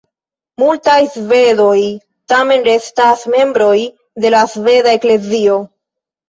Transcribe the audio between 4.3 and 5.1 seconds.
la sveda